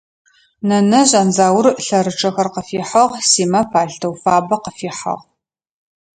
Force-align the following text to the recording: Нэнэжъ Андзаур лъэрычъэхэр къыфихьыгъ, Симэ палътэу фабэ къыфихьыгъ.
Нэнэжъ 0.67 1.13
Андзаур 1.21 1.65
лъэрычъэхэр 1.85 2.47
къыфихьыгъ, 2.53 3.15
Симэ 3.29 3.61
палътэу 3.71 4.13
фабэ 4.21 4.55
къыфихьыгъ. 4.63 5.23